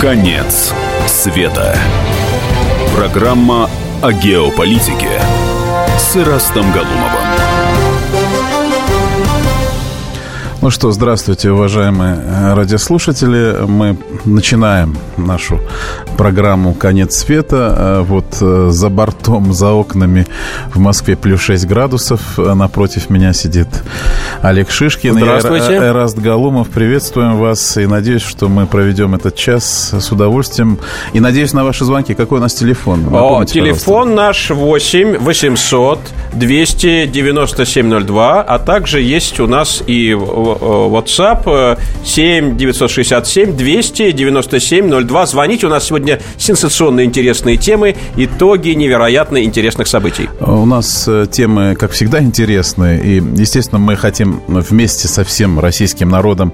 [0.00, 0.72] Конец
[1.06, 1.76] света.
[2.94, 3.68] Программа
[4.02, 5.20] о геополитике
[5.98, 7.26] с Ирастом Галумовым.
[10.62, 13.66] Ну что, здравствуйте, уважаемые э, радиослушатели.
[13.66, 13.96] Мы
[14.26, 15.60] начинаем нашу
[16.16, 17.74] программу «Конец света».
[17.78, 20.26] Э, вот э, за бортом, за окнами
[20.74, 22.38] в Москве плюс 6 градусов.
[22.38, 23.68] Напротив меня сидит
[24.42, 25.14] Олег Шишкин.
[25.14, 25.74] Здравствуйте.
[25.74, 26.68] Я Эраст Галумов.
[26.68, 30.78] Приветствуем вас и надеюсь, что мы проведем этот час с удовольствием.
[31.12, 32.14] И надеюсь на ваши звонки.
[32.14, 33.04] Какой у нас телефон?
[33.04, 34.26] Напомните, О, телефон пожалуйста.
[34.26, 36.00] наш 8 800
[36.32, 45.26] 297 02, а также есть у нас и WhatsApp 7 967 297 02.
[45.26, 50.28] Звоните, у нас сегодня сенсационные интересные темы, итоги невероятно интересных событий.
[50.40, 53.00] У нас э, темы, как всегда, интересные.
[53.02, 56.52] И, естественно, мы хотим вместе со всем российским народом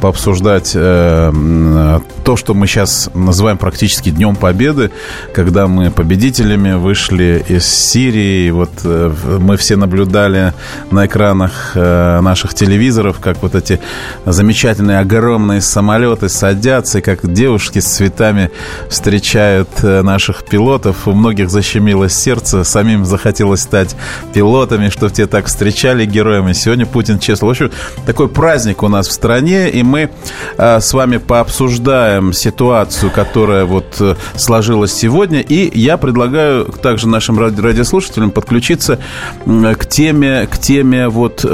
[0.00, 4.90] пообсуждать э, то, что мы сейчас называем практически Днем Победы,
[5.32, 8.50] когда мы победителями вышли из Сирии.
[8.50, 10.52] Вот э, мы все наблюдали
[10.90, 13.80] на экранах э, наших телевизоров, как вот эти
[14.24, 18.50] замечательные огромные самолеты садятся, и как девушки с цветами
[18.88, 21.08] встречают э, наших пилотов.
[21.08, 23.96] У многих защемило сердце, самим захотелось стать
[24.32, 26.52] пилотами, что те так встречали героями.
[26.52, 27.48] Сегодня Путин честно.
[27.48, 27.70] В общем,
[28.06, 30.10] такой праздник у нас в стране, и мы
[30.56, 35.40] э, с вами пообсуждаем ситуацию, которая вот э, сложилась сегодня.
[35.40, 38.98] И я предлагаю также нашим радиослушателям подключиться
[39.44, 41.44] к теме, к теме вот,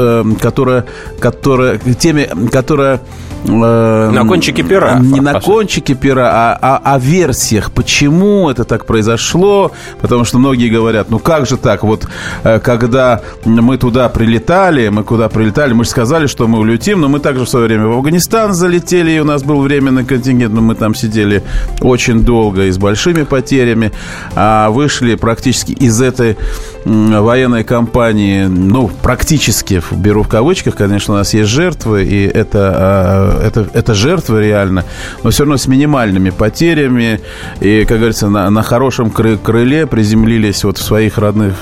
[0.40, 0.84] которая,
[1.20, 3.00] которая, теме, которая
[3.44, 4.98] Э, на кончике пера.
[5.00, 9.72] Не на кончике пера, а, а о версиях, почему это так произошло.
[10.00, 12.06] Потому что многие говорят, ну как же так, вот
[12.44, 17.08] э, когда мы туда прилетали, мы куда прилетали, мы же сказали, что мы улетим, но
[17.08, 20.60] мы также в свое время в Афганистан залетели, и у нас был временный контингент, но
[20.60, 21.42] мы там сидели
[21.80, 23.92] очень долго и с большими потерями,
[24.34, 26.36] а вышли практически из этой
[26.84, 33.31] военной кампании, ну, практически, беру в кавычках, конечно, у нас есть жертвы, и это а,
[33.38, 34.84] это, это жертвы реально,
[35.22, 37.20] но все равно с минимальными потерями.
[37.60, 41.54] И, как говорится, на, на хорошем крыле приземлились вот в своих родных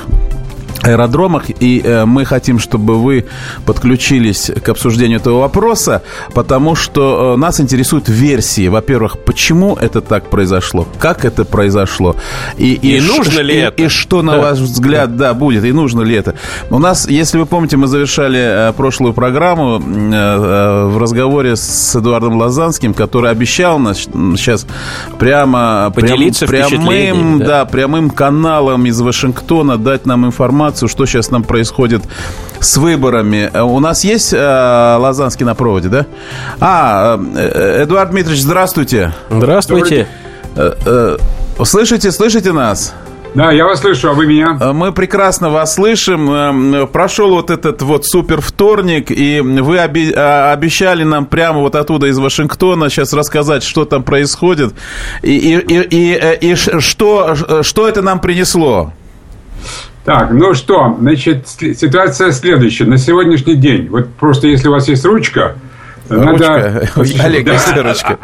[0.82, 3.26] аэродромах, и э, мы хотим, чтобы вы
[3.66, 6.02] подключились к обсуждению этого вопроса,
[6.34, 8.68] потому что э, нас интересуют версии.
[8.68, 12.16] Во-первых, почему это так произошло, как это произошло,
[12.56, 14.41] и, и, и нужно ли и, это, и что, на да.
[14.41, 15.28] ваш взгляд, да.
[15.28, 16.34] да, будет, и нужно ли это.
[16.70, 21.97] У нас, если вы помните, мы завершали э, прошлую программу э, э, в разговоре с
[21.97, 23.98] Эдуардом Лазанским, который обещал нас
[24.36, 24.66] сейчас
[25.18, 27.47] прямо поделиться прям, прямым, да.
[27.47, 32.03] да, прямым каналом из Вашингтона дать нам информацию информацию, что сейчас там происходит
[32.60, 33.50] с выборами.
[33.53, 36.06] Э, у нас есть э, Лазанский на проводе, да?
[36.60, 39.12] А, э, Эдуард Дмитриевич, здравствуйте.
[39.30, 40.06] Здравствуйте.
[40.56, 42.94] Э, э, слышите, слышите нас?
[43.34, 44.59] Да, я вас слышу, а вы меня?
[44.60, 46.88] Э, мы прекрасно вас слышим.
[46.88, 52.19] Прошел вот этот вот супер вторник, и вы а, обещали нам прямо вот оттуда из
[52.19, 54.75] Вашингтона сейчас рассказать, что там происходит,
[55.22, 58.92] и, и, и, и, и что, что это нам принесло.
[60.04, 62.84] Так, ну что, значит, ситуация следующая.
[62.84, 65.56] На сегодняшний день, вот просто если у вас есть ручка,
[66.10, 66.24] Ручка.
[66.32, 66.88] Надо...
[67.24, 67.52] Олег, да.
[67.52, 68.18] есть ручка.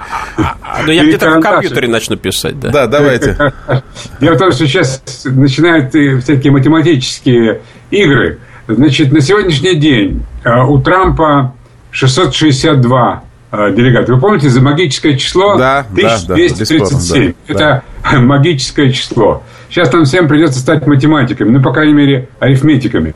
[0.87, 2.71] Ну, я где-то в компьютере начну писать, да.
[2.71, 3.37] Да, давайте.
[4.21, 7.61] Дело в том, что сейчас начинают всякие математические
[7.91, 8.41] игры.
[8.67, 11.55] Значит, на сегодняшний день э, у Трампа
[11.93, 13.23] 662
[13.57, 14.13] э, делегата.
[14.15, 15.57] Вы помните за магическое число?
[15.57, 17.27] Да, 1237.
[17.27, 18.21] Да, да, Это да.
[18.21, 19.43] магическое число.
[19.69, 23.15] Сейчас нам всем придется стать математиками, ну, по крайней мере, арифметиками.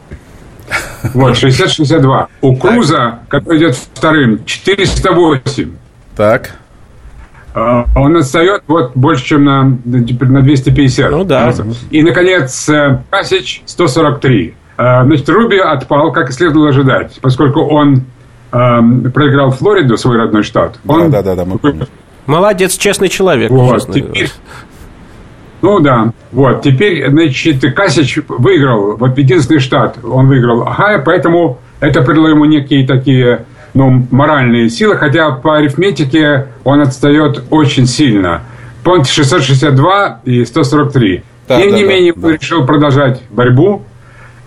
[1.14, 2.26] Вот, 60-62.
[2.42, 5.70] У Круза, который идет вторым, 408.
[6.16, 6.50] Так.
[7.54, 11.10] А, он отстает вот больше, чем на, на 250.
[11.10, 11.52] Ну да.
[11.90, 12.70] И, наконец,
[13.10, 14.54] Пасич 143.
[14.76, 18.04] А, значит, Руби отпал, как и следовало ожидать, поскольку он
[18.50, 20.78] проиграл Флориду, свой родной штат.
[20.86, 21.10] Он...
[21.10, 21.56] Да, да, да, да.
[21.62, 21.86] Мы...
[22.26, 23.50] Молодец, честный человек.
[23.50, 24.30] Вот, теперь,
[25.62, 26.62] ну да, вот.
[26.62, 32.86] Теперь, значит, Касич выиграл, вот единственный штат, он выиграл Ахая, поэтому это придало ему некие
[32.86, 33.44] такие,
[33.74, 38.42] ну, моральные силы, хотя по арифметике он отстает очень сильно.
[38.84, 41.22] Понт 662 и 143.
[41.48, 42.32] Да, Тем да, не да, менее, да.
[42.32, 43.82] решил продолжать борьбу.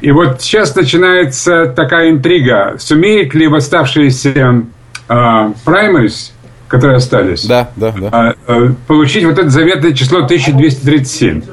[0.04, 2.76] И вот сейчас начинается такая интрига.
[2.78, 4.64] Сумеет ли восставшиеся
[5.08, 6.34] э, праймерис
[6.68, 7.46] которые остались.
[7.46, 8.10] Да, да, да.
[8.12, 11.44] А, а, получить вот это заветное число 1237.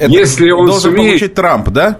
[0.00, 1.10] Это Если он должен сумеет...
[1.10, 1.98] получить Трамп, да?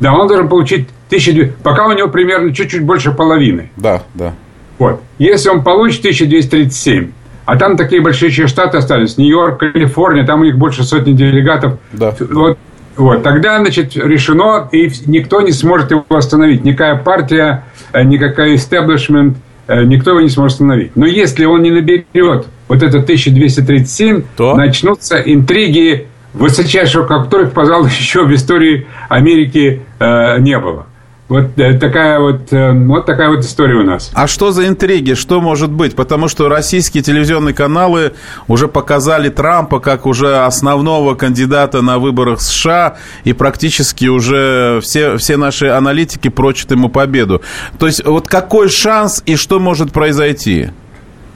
[0.00, 3.70] Да, он должен получить 1200, пока у него примерно чуть-чуть больше половины.
[3.76, 4.34] Да, да.
[4.80, 5.00] Вот.
[5.20, 7.12] Если он получит 1237,
[7.44, 11.78] а там такие большие штаты остались, Нью-Йорк, Калифорния, там у них больше сотни делегатов.
[11.92, 12.12] Да.
[12.18, 12.58] Вот,
[13.00, 16.64] вот, тогда, значит, решено, и никто не сможет его остановить.
[16.64, 19.38] Никакая партия, э, никакая истеблишмент,
[19.68, 20.94] э, никто его не сможет остановить.
[20.96, 24.54] Но если он не наберет вот это 1237, То?
[24.54, 30.86] начнутся интриги высочайшего, которых, пожалуй, еще в истории Америки э, не было.
[31.30, 34.10] Вот э, такая вот, э, вот такая вот история у нас.
[34.14, 35.14] А что за интриги?
[35.14, 35.94] Что может быть?
[35.94, 38.14] Потому что российские телевизионные каналы
[38.48, 45.36] уже показали Трампа как уже основного кандидата на выборах США, и практически уже все, все
[45.36, 47.42] наши аналитики прочат ему победу.
[47.78, 50.70] То есть вот какой шанс и что может произойти?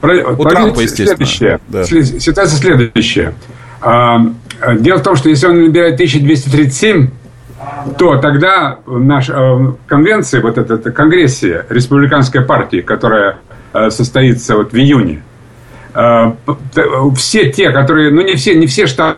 [0.01, 1.25] Про- У Трампа, естественно.
[1.25, 1.59] Следующее.
[1.69, 1.85] Да.
[1.85, 3.33] Ситуация следующая.
[3.81, 4.17] А,
[4.59, 7.11] а, Дело в том, что если он набирает 1237,
[7.97, 13.37] то тогда наша э, конвенция, вот эта, эта конгрессия республиканской партии, которая
[13.73, 15.23] э, состоится вот в июне,
[15.93, 16.31] э,
[17.15, 19.17] все те, которые, ну не все, не все штаты.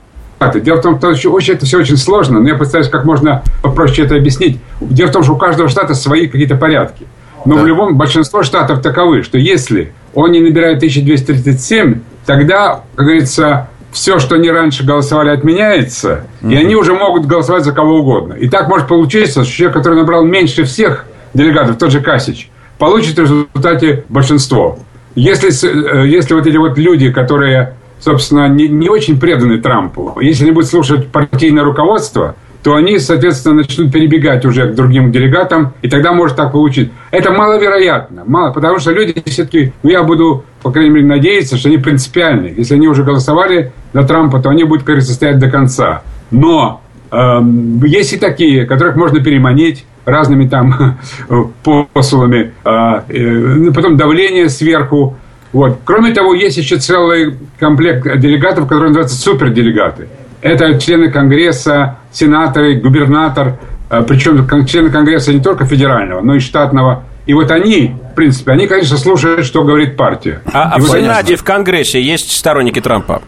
[0.62, 4.06] Дело в том, что очень- это все очень сложно, но я постараюсь как можно попроще
[4.06, 4.60] это объяснить.
[4.80, 7.08] Дело в том, что у каждого штата свои какие-то порядки.
[7.46, 7.62] Но Да.
[7.62, 14.20] в любом большинство штатов таковы, что если он не набирает 1237, тогда, как говорится, все,
[14.20, 18.34] что они раньше голосовали, отменяется, и они уже могут голосовать за кого угодно.
[18.34, 23.16] И так может получиться, что человек, который набрал меньше всех делегатов, тот же Касич, получит
[23.18, 24.80] в результате большинство.
[25.16, 30.44] Если, э, если вот эти вот люди, которые, собственно, не, не очень преданы Трампу, если
[30.44, 32.36] они будут слушать партийное руководство,
[32.68, 36.92] то они, соответственно, начнут перебегать уже к другим делегатам, и тогда может так получить.
[37.12, 41.70] Это маловероятно, мало, потому что люди все-таки, ну, я буду, по крайней мере, надеяться, что
[41.70, 42.54] они принципиальны.
[42.58, 46.02] Если они уже голосовали за Трампа, то они будут, говорится, стоять до конца.
[46.30, 50.98] Но эм, есть и такие, которых можно переманить разными там
[51.94, 55.16] посулами, а, э, ну, потом давление сверху.
[55.54, 55.80] Вот.
[55.86, 60.10] Кроме того, есть еще целый комплект делегатов, которые называются суперделегаты.
[60.42, 63.58] Это члены Конгресса, сенаторы, губернатор,
[63.90, 67.04] э, причем члены Конгресса не только федерального, но и штатного.
[67.26, 70.42] И вот они, в принципе, они, конечно, слушают, что говорит партия.
[70.54, 73.22] А, а в Сенате, в Конгрессе есть сторонники Трампа?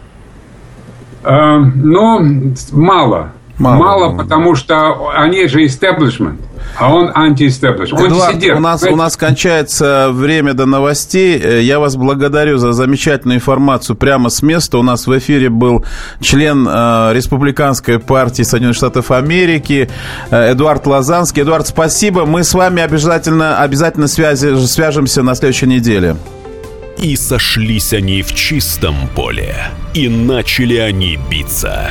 [1.22, 2.20] Э, но
[2.72, 3.32] мало.
[3.60, 6.40] Мало, Мало, потому что они же истеблишмент,
[6.78, 8.00] а он анти-истеблишмент.
[8.00, 8.58] Он Эдуард, диссидент.
[8.58, 11.38] у нас, у нас кончается время до новостей.
[11.38, 14.78] Э, Я вас благодарю за замечательную информацию прямо с места.
[14.78, 15.84] У нас в эфире был
[16.22, 19.90] член э, Республиканской партии Соединенных Штатов Америки
[20.30, 21.42] э, Эдуард Лазанский.
[21.42, 22.24] Эдуард, спасибо.
[22.24, 26.16] Мы с вами обязательно, обязательно связи, свяжемся на следующей неделе.
[26.96, 29.54] И сошлись они в чистом поле,
[29.92, 31.90] и начали они биться.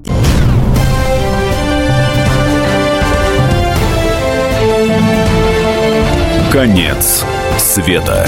[6.51, 7.23] Конец
[7.57, 8.27] света.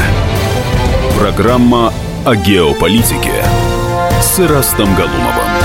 [1.19, 1.91] Программа
[2.25, 3.43] о геополитике
[4.21, 5.62] с Ирастом Галумовым.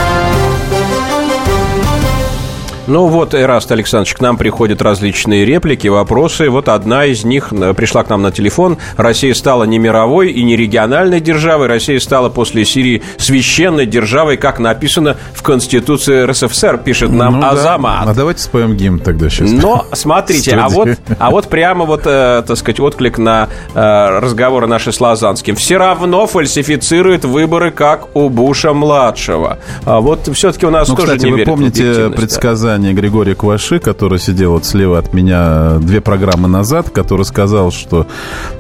[2.88, 6.49] Ну вот, Эраст Александрович, к нам приходят различные реплики, вопросы.
[6.49, 8.78] Вот одна из них э, пришла к нам на телефон.
[8.97, 11.66] Россия стала не мировой и не региональной державой.
[11.66, 17.50] Россия стала после Сирии священной державой, как написано в Конституции РСФСР, пишет нам Ну да.
[17.50, 18.09] Азамат.
[18.09, 19.50] А давайте споем гимн тогда сейчас.
[19.50, 24.66] Но смотрите, а вот, а вот прямо вот, э, так сказать, отклик на э, разговоры
[24.66, 25.57] наши с Лазанским.
[25.57, 29.59] Все равно фальсифицирует выборы, как у Буша младшего.
[29.85, 33.80] А вот все-таки у нас Ну, тоже кстати, не вы помните объективность, предсказание Григория Кваши,
[33.80, 38.06] который сидел вот слева от меня две программы назад, который сказал, что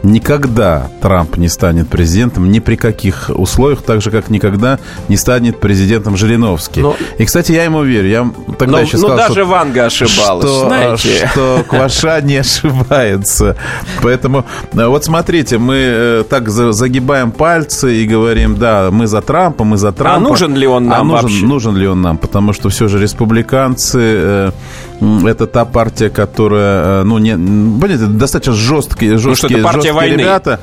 [0.02, 5.60] никогда Трамп не станет президентом ни при каких условиях, так же, как никогда не станет
[5.60, 6.80] президентом Жириновский.
[6.80, 8.08] Но- И, кстати, я ему верю.
[8.08, 11.28] Я тогда Но, еще сказал, даже что Ванга ошибалась, что, знаете.
[11.32, 13.56] что Кваша не ошибается.
[14.02, 19.20] Поэтому э, вот смотрите, мы э, так за- загибаем пальцы и говорим, да, мы за
[19.22, 20.28] Трампа, мы за Трампа.
[20.28, 21.46] нужен ли он нам а нужен, вообще?
[21.46, 22.18] нужен ли он нам?
[22.18, 24.52] Потому что все же республиканцы демократы
[25.00, 30.20] это та партия, которая, ну, не, понимаете, достаточно жесткие, жесткие, ну, жесткие войны.
[30.20, 30.60] ребята,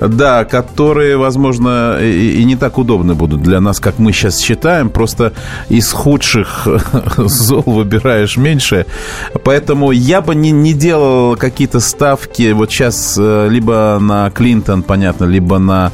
[0.00, 4.90] да, которые, возможно, и, и не так удобны будут для нас, как мы сейчас считаем.
[4.90, 5.32] Просто
[5.70, 6.68] из худших
[7.16, 8.86] зол выбираешь меньше.
[9.44, 15.24] Поэтому я бы не, не делал какие-то ставки вот сейчас э, либо на Клинтон, понятно,
[15.24, 15.92] либо на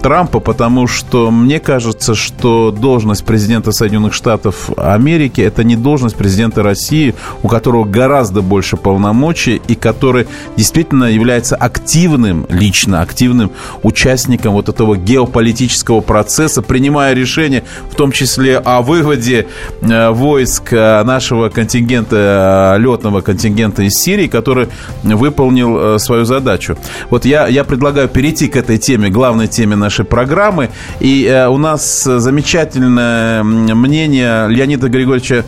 [0.00, 6.62] Трампа, потому что мне кажется, что должность президента Соединенных Штатов Америки это не должность президента
[6.62, 10.26] России, у которого гораздо больше полномочий и который
[10.56, 13.50] действительно является активным, лично активным
[13.82, 19.46] участником вот этого геополитического процесса, принимая решения, в том числе о выводе
[19.82, 24.68] э, войск э, нашего контингента, э, летного контингента из Сирии, который
[25.02, 26.76] выполнил свою задачу.
[27.10, 30.70] Вот я, я предлагаю перейти к этой теме, главной теме нашей нашей программы.
[31.00, 35.44] И э, у нас замечательное мнение Леонида Григорьевича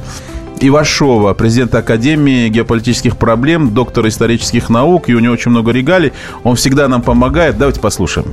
[0.61, 6.13] Ивашова, президента Академии геополитических проблем, доктора исторических наук, и у него очень много регалий.
[6.43, 7.57] Он всегда нам помогает.
[7.57, 8.27] Давайте послушаем.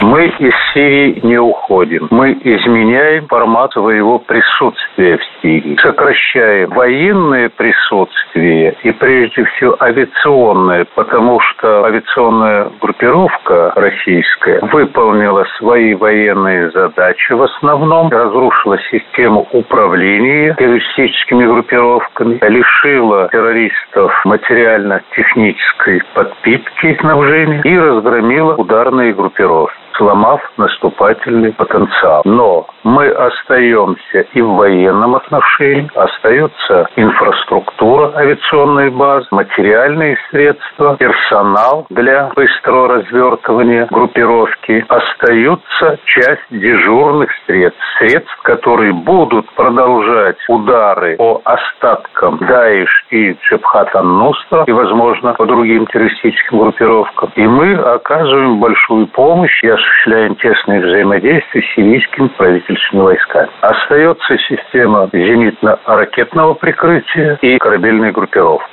[0.00, 2.08] Мы из Сирии не уходим.
[2.10, 5.78] Мы изменяем формат своего присутствия в Сирии.
[5.80, 16.70] Сокращаем военное присутствие и прежде всего авиационное, потому что авиационная группировка российская выполнила свои военные
[16.70, 27.78] задачи в основном, разрушила систему управления террористическими группировками, лишила террористов материально-технической подпитки и снабжения и
[27.78, 32.22] разгромила ударные группировки сломав наступательный потенциал.
[32.24, 42.30] Но мы остаемся и в военном отношении, остается инфраструктура авиационной базы, материальные средства, персонал для
[42.34, 44.84] быстрого развертывания группировки.
[44.88, 54.64] Остаются часть дежурных средств, средств, которые будут продолжать удары по остаткам Даиш и Джабхат нустра
[54.66, 57.32] и, возможно, по другим террористическим группировкам.
[57.36, 63.48] И мы оказываем большую помощь и осуществляем тесное взаимодействие с сирийскими правительственными войсками.
[63.60, 68.68] Остается система зенитно-ракетного прикрытия и корабельная группировка.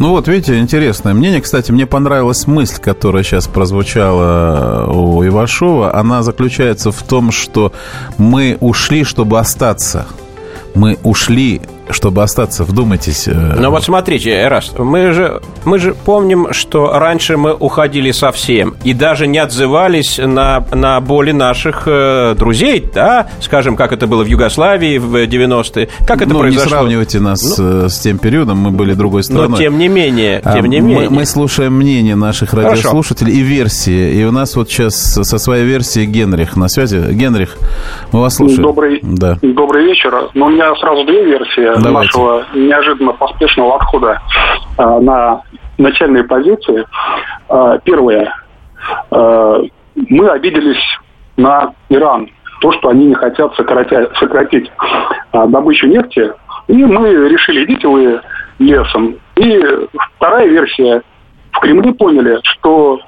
[0.00, 1.40] Ну вот, видите, интересное мнение.
[1.40, 5.94] Кстати, мне понравилась мысль, которая сейчас прозвучала у Ивашова.
[5.94, 7.72] Она заключается в том, что
[8.18, 10.06] мы ушли, чтобы остаться.
[10.74, 11.60] Мы ушли
[11.92, 13.28] чтобы остаться, вдумайтесь.
[13.28, 18.74] Э, ну вот смотрите, Эраст, мы же, мы же помним, что раньше мы уходили совсем
[18.84, 24.24] и даже не отзывались на, на боли наших э, друзей, да, скажем, как это было
[24.24, 26.64] в Югославии в 90-е, как это ну, произошло.
[26.64, 29.48] не сравнивайте нас ну, с тем периодом, мы были другой страной.
[29.48, 31.10] Но тем не менее, а, тем не мы, менее.
[31.10, 33.46] Мы слушаем мнение наших радиослушателей Хорошо.
[33.46, 37.12] и версии, и у нас вот сейчас со своей версией Генрих на связи.
[37.12, 37.56] Генрих,
[38.12, 38.62] мы вас слушаем.
[38.62, 39.38] Добрый, да.
[39.42, 40.30] добрый вечер.
[40.34, 41.81] Но у меня сразу две версии.
[41.82, 42.18] Давайте.
[42.18, 44.20] нашего неожиданно поспешного отхода
[44.78, 45.42] э, на
[45.78, 46.84] начальные позиции.
[47.48, 48.34] Э, первое.
[49.10, 49.62] Э,
[49.94, 50.82] мы обиделись
[51.36, 52.28] на Иран.
[52.60, 54.70] То, что они не хотят сократя, сократить
[55.32, 56.32] э, добычу нефти.
[56.68, 58.20] И мы решили, идите вы
[58.58, 59.16] лесом.
[59.36, 59.60] И
[60.16, 61.02] вторая версия.
[61.52, 62.98] В Кремле поняли, что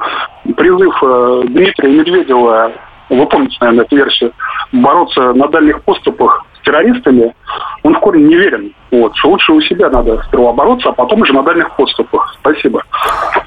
[0.56, 2.72] призыв э, Дмитрия Медведева,
[3.08, 4.32] вы помните, наверное, эту версию,
[4.72, 7.34] бороться на дальних поступах террористами,
[7.82, 8.74] он в корне не верен.
[8.90, 9.12] Вот.
[9.24, 12.34] Лучше у себя надо сперва бороться, а потом уже на дальних подступах.
[12.40, 12.82] Спасибо.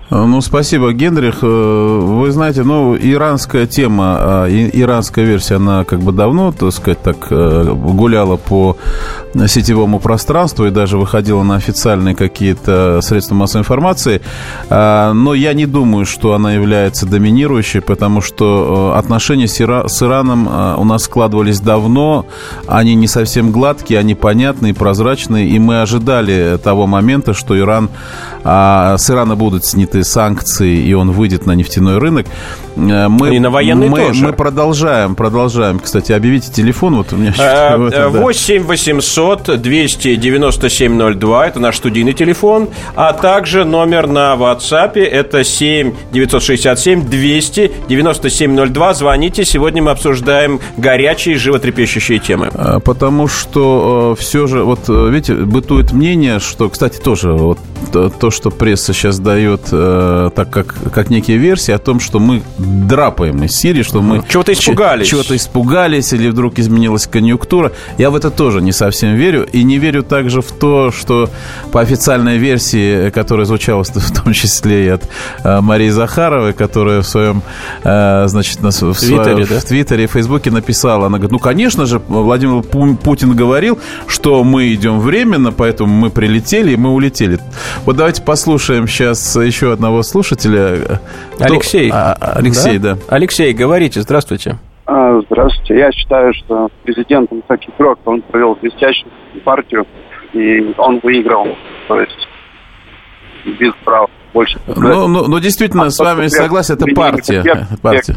[0.09, 1.39] А, ну, спасибо, Генрих.
[1.41, 7.01] Э, вы знаете, ну, иранская тема, а, иранская версия, она как бы давно, так сказать,
[7.03, 8.77] так э, гуляла по
[9.47, 14.21] сетевому пространству и даже выходила на официальные какие-то средства массовой информации.
[14.69, 20.47] А, но я не думаю, что она является доминирующей, потому что э, отношения с, Ираном
[20.79, 22.25] у нас складывались давно,
[22.65, 27.89] они не совсем гладкие, они понятные, прозрачные, серьезный, и мы ожидали того момента, что Иран,
[28.43, 32.27] а, с Ирана будут сняты санкции, и он выйдет на нефтяной рынок.
[32.77, 34.23] Э, мы, и на военный мы, тоже.
[34.23, 35.79] Мы продолжаем, продолжаем.
[35.79, 36.95] Кстати, объявите телефон.
[36.95, 37.33] Вот у меня
[37.77, 45.93] 8 800 297 02, это наш студийный телефон, а также номер на WhatsApp, это 7
[46.11, 48.93] 967 200 97 02.
[48.93, 52.49] Звоните, сегодня мы обсуждаем горячие, животрепещущие темы.
[52.53, 57.59] А, потому что э, все же, вот знаете, бытует мнение, что, кстати, тоже вот
[57.91, 62.41] то, что пресса сейчас дает, э, так как, как некие версии о том, что мы
[62.57, 64.23] драпаем из Сирии, что мы...
[64.27, 65.07] Чего-то испугались.
[65.07, 67.71] Чего-то испугались, или вдруг изменилась конъюнктура.
[67.97, 69.47] Я в это тоже не совсем верю.
[69.51, 71.29] И не верю также в то, что
[71.71, 75.03] по официальной версии, которая звучала в том числе и от
[75.43, 77.41] э, Марии Захаровой, которая в своем,
[77.83, 79.59] э, значит, на, в, Твиттере, своем, да?
[79.59, 84.73] в Твиттере и Фейсбуке написала, она говорит, ну, конечно же, Владимир Путин говорил, что мы
[84.73, 87.39] идем в временно, поэтому мы прилетели, и мы улетели.
[87.85, 90.99] Вот давайте послушаем сейчас еще одного слушателя.
[91.39, 91.89] Алексей.
[91.91, 92.95] А, Алексей, да?
[92.95, 93.01] да.
[93.07, 94.57] Алексей, говорите, здравствуйте.
[94.85, 95.77] А, здравствуйте.
[95.77, 99.11] Я считаю, что президент, он как игрок, он провел блестящую
[99.45, 99.87] партию,
[100.33, 101.47] и он выиграл.
[101.87, 102.27] То есть
[103.59, 104.59] без прав больше.
[104.67, 107.67] Ну, ну, ну действительно, а с вами согласен, это партия.
[107.81, 108.15] партия.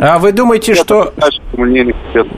[0.00, 1.12] А вы думаете, что...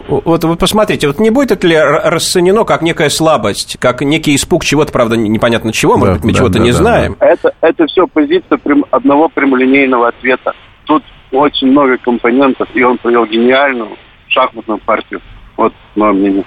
[0.08, 4.64] Вот вы посмотрите, вот не будет это ли расценено как некая слабость, как некий испуг
[4.64, 7.16] чего-то, правда, непонятно чего, может быть, мы да, чего-то да, не да, знаем?
[7.20, 8.58] Это, это все позиция
[8.90, 10.54] одного прямолинейного ответа.
[10.84, 13.90] Тут очень много компонентов, и он провел гениальную
[14.28, 15.20] шахматную партию.
[15.56, 16.44] Вот мое мнение.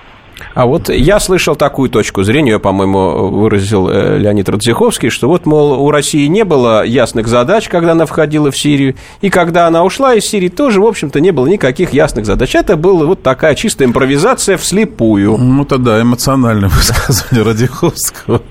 [0.53, 5.81] А вот я слышал такую точку зрения, по-моему, выразил э, Леонид Радзиховский, что вот, мол,
[5.81, 10.15] у России не было ясных задач, когда она входила в Сирию, и когда она ушла
[10.15, 12.55] из Сирии, тоже, в общем-то, не было никаких ясных задач.
[12.55, 15.37] Это была вот такая чистая импровизация вслепую.
[15.37, 18.41] Ну, тогда эмоциональное высказывание Радзиховского.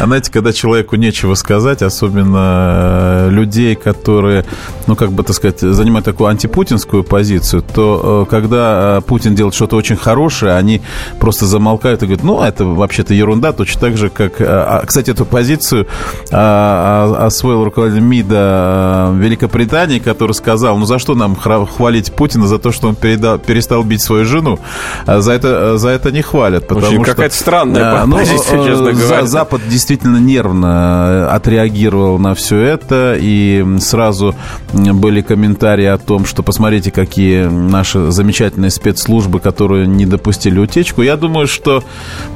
[0.00, 4.44] А знаете, когда человеку нечего сказать, особенно э, людей, которые,
[4.86, 9.76] ну, как бы, так сказать, занимают такую антипутинскую позицию, то э, когда Путин делает что-то
[9.76, 10.80] очень хорошее, они
[11.20, 14.40] просто замолкают и говорят, ну, это вообще-то ерунда, точно так же, как...
[14.40, 15.86] А, а, кстати, эту позицию
[16.32, 22.48] а, освоил руководитель МИДа Великобритании, который сказал, ну, за что нам хвалить Путина?
[22.48, 24.58] За то, что он передал, перестал бить свою жену?
[25.06, 27.12] За это, за это не хвалят, потому Очень что...
[27.12, 29.26] какая-то странная ну, позиция, ну, честно говоря.
[29.26, 34.34] Запад действительно нервно отреагировал на все это, и сразу
[34.72, 41.02] были комментарии о том, что посмотрите, какие наши замечательные спецслужбы, которые не допустили утечку.
[41.10, 41.82] Я думаю, что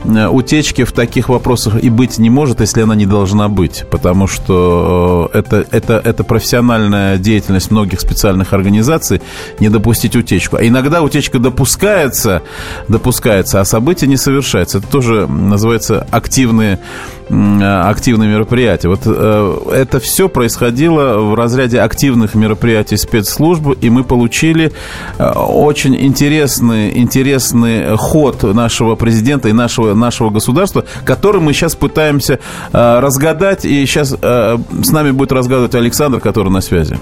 [0.05, 4.27] э, утечки в таких вопросах и быть не может, если она не должна быть, потому
[4.27, 9.23] что э, это, это, это профессиональная деятельность многих специальных организаций
[9.61, 10.57] не допустить утечку.
[10.57, 12.43] А иногда утечка допускается,
[12.89, 14.79] допускается, а событие не совершается.
[14.79, 16.81] Это тоже называется активные
[17.29, 18.89] активные мероприятия.
[18.89, 24.73] Вот э, это все происходило в разряде активных мероприятий спецслужб, и мы получили
[25.19, 32.35] э, очень интересный, интересный ход нашего президента и нашего, нашего государства, который мы сейчас пытаемся
[32.35, 33.65] э, разгадать.
[33.65, 36.97] И сейчас с нами будет разгадывать Александр, который на связи.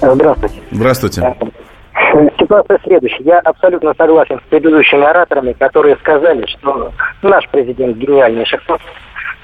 [0.00, 0.60] Здравствуйте.
[0.70, 1.36] Здравствуйте.
[2.38, 3.24] Ситуация следующая.
[3.24, 8.78] Я абсолютно согласен с предыдущими ораторами, которые сказали, что наш президент гениальный шахтер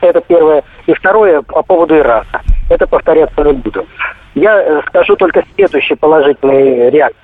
[0.01, 0.63] это первое.
[0.87, 2.41] И второе по поводу Ирака.
[2.69, 3.87] Это повторяться не буду.
[4.35, 7.21] Я э, скажу только следующие положительные реакции.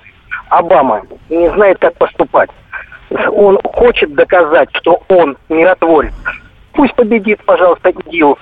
[0.49, 2.49] Обама не знает, как поступать.
[3.09, 6.13] Он хочет доказать, что он миротворец.
[6.73, 8.37] Пусть победит, пожалуйста, ИГИЛ.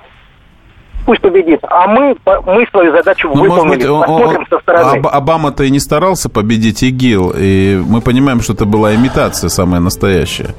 [1.06, 1.60] Пусть победит.
[1.64, 3.88] А мы, мы свою задачу ну, выполнили.
[3.88, 5.02] Быть, Посмотрим он, со стороны.
[5.08, 7.34] Обама-то и не старался победить ИГИЛ.
[7.38, 10.56] И мы понимаем, что это была имитация самая настоящая.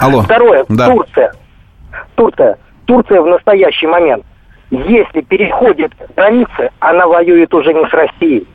[0.00, 0.22] Алло.
[0.22, 0.64] Второе.
[0.68, 0.88] Да.
[0.88, 1.32] Турция.
[2.16, 4.24] Турция, Турция в настоящий момент,
[4.70, 8.46] если переходит границы, она воюет уже не с Россией.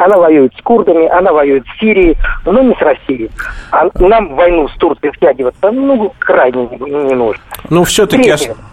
[0.00, 3.30] Она воюет с курдами, она воюет с Сирией, но не с Россией.
[3.70, 7.42] А нам войну с Турцией втягиваться, ну, крайне не, нужно.
[7.68, 8.32] Ну, все-таки,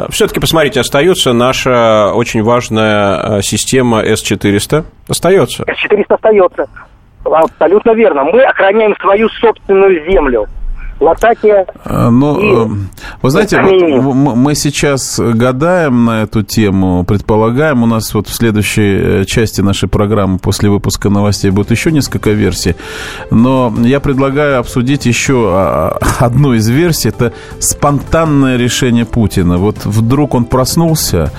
[0.10, 4.86] все-таки, посмотрите, остается наша очень важная э, система С-400.
[5.10, 5.66] Остается.
[5.66, 6.70] С-400 остается.
[7.26, 8.24] Абсолютно верно.
[8.24, 10.48] Мы охраняем свою собственную землю.
[11.00, 11.66] Латакия.
[11.86, 12.66] А, ну, и...
[12.66, 12.76] Э,
[13.22, 19.22] вы знаете, вот мы сейчас гадаем на эту тему, предполагаем, у нас вот в следующей
[19.22, 22.76] э, части нашей программы после выпуска новостей будет еще несколько версий,
[23.30, 29.58] но я предлагаю обсудить еще а, одну из версий, это спонтанное решение Путина.
[29.58, 31.32] Вот вдруг он проснулся,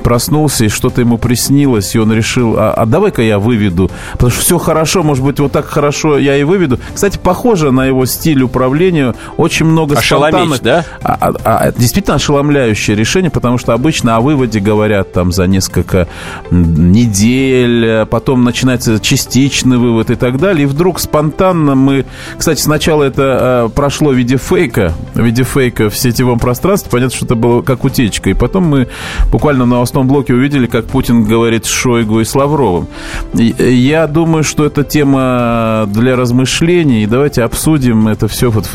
[0.00, 4.40] проснулся, и что-то ему приснилось, и он решил, а, а давай-ка я выведу, потому что
[4.40, 6.78] все хорошо, может быть, вот так хорошо я и выведу.
[6.94, 8.99] Кстати, похоже на его стиль управления,
[9.36, 10.62] очень много спонтанных...
[10.62, 10.84] да?
[11.02, 16.08] А, а, а, действительно ошеломляющее решение, потому что обычно о выводе говорят там за несколько
[16.50, 22.04] недель, потом начинается частичный вывод и так далее, и вдруг спонтанно мы...
[22.36, 27.16] Кстати, сначала это э, прошло в виде фейка, в виде фейка в сетевом пространстве, понятно,
[27.16, 28.88] что это было как утечка, и потом мы
[29.30, 32.88] буквально на новостном блоке увидели, как Путин говорит с Шойгу и с Лавровым.
[33.34, 37.02] Я думаю, что это тема для размышлений.
[37.04, 38.74] И давайте обсудим это все вот в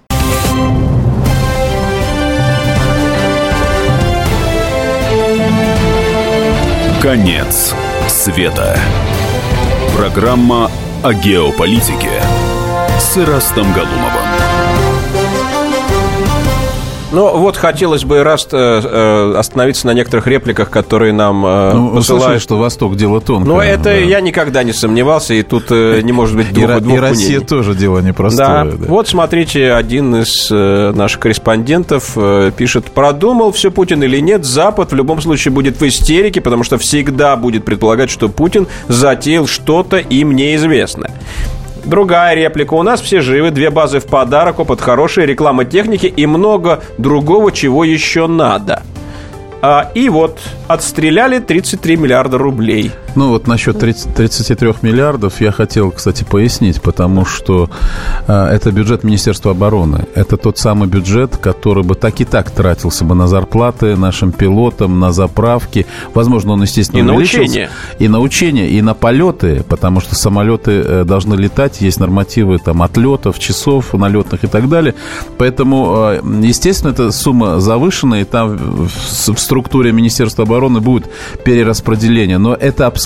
[7.01, 7.73] Конец
[8.07, 8.77] света.
[9.97, 10.69] Программа
[11.03, 12.21] о геополитике
[12.99, 14.20] с Ирастом Галумовым.
[17.13, 21.95] Ну, вот хотелось бы раз э, э, остановиться на некоторых репликах, которые нам э, Ну,
[21.95, 22.05] посылают.
[22.23, 23.53] слышали, что Восток дело тонкое.
[23.53, 23.91] Ну, это Да.
[23.91, 26.99] я никогда не сомневался, и тут э, не может быть И, двух, Ро- двух и
[27.01, 27.45] Россия мнений.
[27.45, 28.07] тоже дело Да.
[28.07, 28.71] непростое.
[28.77, 28.85] да.
[28.87, 34.93] вот смотрите, один из э, наших корреспондентов э, пишет, продумал все Путин или нет, Запад
[34.93, 39.97] в любом случае будет в истерике, потому что всегда будет предполагать, что Путин затеял что-то
[39.97, 41.11] им неизвестное.
[41.85, 42.73] Другая реплика.
[42.75, 47.51] У нас все живы, две базы в подарок, опыт хороший, реклама техники и много другого,
[47.51, 48.83] чего еще надо.
[49.63, 52.91] А, и вот отстреляли 33 миллиарда рублей.
[53.15, 57.69] Ну вот насчет 30 33 миллиардов я хотел, кстати, пояснить, потому что
[58.27, 60.05] э, это бюджет Министерства обороны.
[60.15, 64.99] Это тот самый бюджет, который бы так и так тратился бы на зарплаты нашим пилотам,
[64.99, 65.85] на заправки.
[66.13, 67.69] Возможно, он, естественно, И на учения.
[67.99, 72.81] И на учения, и на полеты, потому что самолеты э, должны летать, есть нормативы там
[72.81, 74.95] отлетов, часов налетных и так далее.
[75.37, 81.09] Поэтому, э, естественно, эта сумма завышена, и там в, в структуре Министерства обороны будет
[81.43, 82.37] перераспределение.
[82.37, 83.00] Но это абсолютно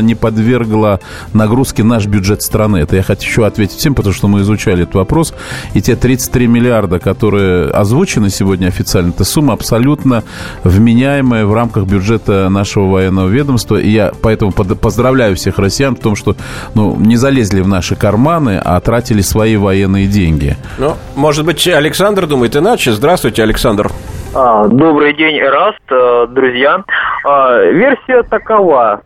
[0.00, 1.00] не подвергло
[1.32, 2.78] нагрузке наш бюджет страны.
[2.78, 5.34] Это я хочу ответить всем, потому что мы изучали этот вопрос.
[5.74, 10.22] И те 33 миллиарда, которые озвучены сегодня официально, это сумма абсолютно
[10.64, 13.76] вменяемая в рамках бюджета нашего военного ведомства.
[13.76, 16.36] И я поэтому поздравляю всех россиян в том, что
[16.74, 20.56] ну, не залезли в наши карманы, а тратили свои военные деньги.
[20.78, 22.92] Ну, может быть, Александр думает иначе.
[22.92, 23.90] Здравствуйте, Александр.
[24.34, 26.82] А, Добрый день, Эраст, э, друзья.
[27.24, 29.02] А, Версия такова.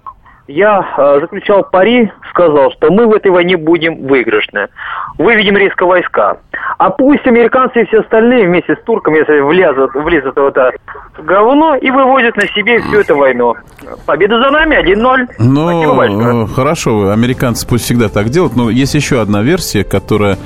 [0.48, 4.68] Я э, заключал пари, сказал, что мы в этой войне будем выигрышны.
[5.18, 6.38] Выведем резко войска.
[6.78, 10.72] А пусть американцы и все остальные вместе с турками, если влезут, влезут в это
[11.18, 13.54] говно и выводят на себе всю эту войну.
[14.06, 15.24] Победа за нами 1-0.
[15.34, 16.32] Спасибо большое.
[16.32, 20.38] Ну, хорошо, американцы пусть всегда так делают, но есть еще одна версия, которая,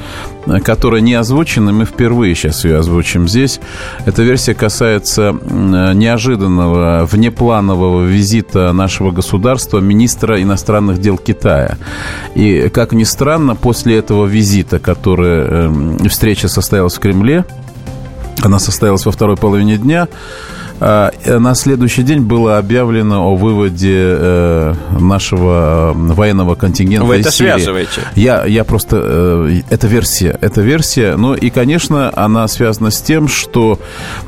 [0.64, 3.60] которая не озвучена, мы впервые сейчас ее озвучим здесь.
[4.06, 11.76] Эта версия касается э, неожиданного, внепланового визита нашего государства министра иностранных дел Китая.
[12.34, 17.44] И, как ни странно, после этого визита, который, эм, встреча состоялась в Кремле,
[18.42, 20.08] она состоялась во второй половине дня.
[20.84, 27.26] А, э, На следующий день было объявлено о выводе э, нашего военного контингента Вы из
[27.26, 27.50] это Сирии.
[27.50, 28.00] связываете?
[28.16, 28.96] Я, я просто...
[29.00, 30.36] э, Это версия.
[30.40, 31.14] Это версия.
[31.16, 33.78] Ну и, конечно, она связана с тем, что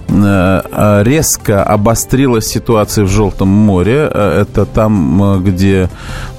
[0.08, 4.08] э, резко обострилась ситуация в Желтом море.
[4.14, 5.88] Это там, где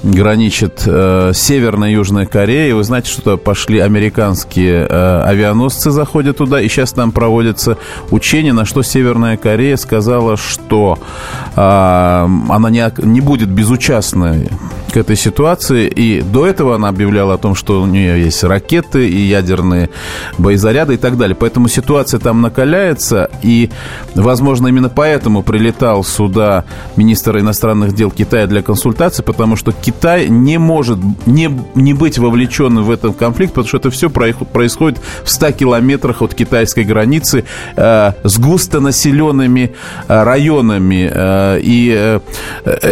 [0.02, 2.70] граничит Северная и Южная Корея.
[2.70, 6.58] И вы знаете, что пошли американские авианосцы, заходят туда.
[6.62, 7.76] И сейчас там проводятся
[8.10, 10.05] учения, на что Северная Корея сказала,
[10.36, 14.50] что э, она не, не будет безучастной
[14.92, 15.86] к этой ситуации.
[15.88, 19.90] И до этого она объявляла о том, что у нее есть ракеты и ядерные
[20.38, 21.34] боезаряды и так далее.
[21.34, 23.30] Поэтому ситуация там накаляется.
[23.42, 23.70] И,
[24.14, 26.64] возможно, именно поэтому прилетал сюда
[26.96, 32.84] министр иностранных дел Китая для консультаций, потому что Китай не может не, не быть вовлеченным
[32.84, 37.44] в этот конфликт, потому что это все происходит в 100 километрах от китайской границы
[37.76, 39.74] э, с густонаселенными
[40.08, 41.10] э, районами.
[41.12, 42.20] Э, и э,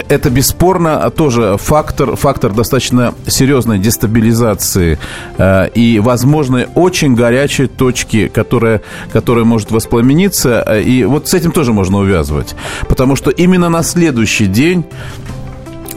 [0.09, 4.99] это бесспорно тоже фактор, фактор достаточно серьезной дестабилизации
[5.39, 8.81] э, и возможной очень горячей точки, которая,
[9.13, 10.65] которая может воспламениться.
[10.67, 12.55] Э, И вот с этим тоже можно увязывать.
[12.89, 14.85] Потому что именно на следующий день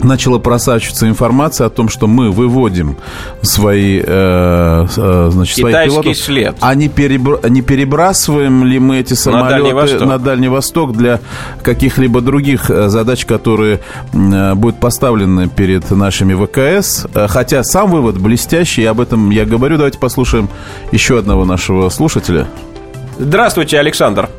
[0.03, 2.97] начала просачиваться информация о том, что мы выводим
[3.41, 6.17] свои, э, э, значит, своих Китайский пилотов.
[6.23, 6.55] след.
[6.61, 10.07] А не, перебр- не перебрасываем ли мы эти самолеты Дальний Восток.
[10.07, 11.19] на Дальний Восток для
[11.63, 13.79] каких-либо других э, задач, которые
[14.13, 17.05] э, будут поставлены перед нашими ВКС?
[17.13, 19.77] Э, Хотя сам вывод блестящий, и об этом я говорю.
[19.77, 20.49] Давайте послушаем
[20.91, 22.47] еще одного нашего слушателя.
[23.17, 24.29] Здравствуйте, Александр.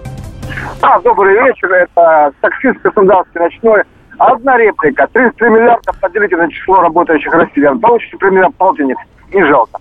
[0.81, 1.69] А, добрый вечер.
[1.73, 3.83] Это таксист Краснодарский ночной.
[4.19, 5.07] Одна реплика.
[5.13, 7.79] 33 миллиарда поделите на число работающих россиян.
[7.79, 8.97] Получите примерно полтинник.
[9.33, 9.79] Не жалко.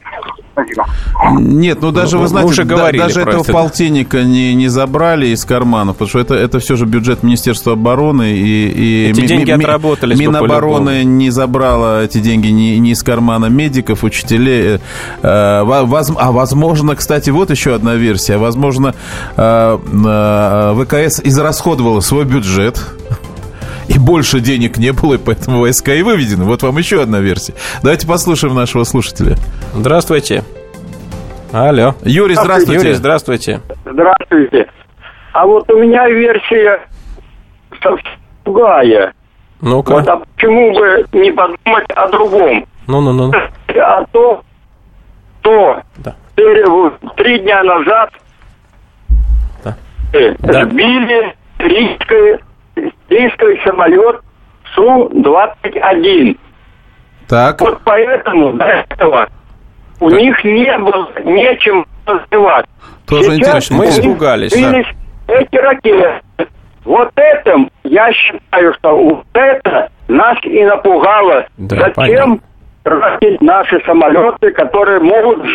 [0.51, 0.85] Спасибо.
[1.39, 3.53] Нет, ну даже, Ну, вы знаете, уже да- говорили даже про этого это.
[3.53, 8.33] полтинника не, не забрали из карманов, потому что это, это все же бюджет Министерства обороны.
[8.33, 8.67] И,
[9.07, 13.01] и Эти ми- деньги ми- отработались бы Минобороны не забрала эти деньги ни, ни из
[13.03, 14.81] кармана медиков, учителей.
[15.21, 18.37] Э, во- воз- а возможно, кстати, вот еще одна версия.
[18.37, 18.95] Возможно,
[19.37, 22.85] э, э, ВКС израсходовала свой бюджет,
[23.87, 26.45] и больше денег не было, и поэтому войска и выведены.
[26.45, 27.53] Вот вам еще одна версия.
[27.81, 29.35] Давайте послушаем нашего слушателя.
[29.73, 30.43] Здравствуйте.
[31.51, 31.95] Алло.
[32.03, 32.81] Юрий, здравствуйте.
[32.81, 33.61] Юрий, здравствуйте.
[33.85, 34.69] Здравствуйте.
[35.33, 36.81] А вот у меня версия
[37.81, 38.11] совсем
[38.43, 39.13] другая.
[39.61, 39.93] ну -ка.
[39.93, 42.65] Вот, а почему бы не подумать о другом?
[42.87, 43.31] Ну-ну-ну.
[43.75, 44.41] А то,
[45.41, 46.15] то да.
[47.15, 48.09] три дня назад
[49.63, 50.65] да.
[50.65, 52.43] сбили сирийский,
[53.09, 54.21] сирийский самолет
[54.75, 56.37] Су-21.
[57.27, 57.61] Так.
[57.61, 59.29] Вот поэтому до этого
[59.99, 60.19] у так.
[60.19, 62.65] них не было нечем развивать.
[63.07, 63.77] Тоже интересно.
[63.77, 64.53] Мы испугались.
[64.53, 64.83] Да.
[65.27, 66.21] Эти ракеты.
[66.85, 71.45] Вот это, я считаю, что вот это нас и напугало.
[71.57, 72.41] Да, Зачем
[72.83, 75.45] тратить наши самолеты, которые могут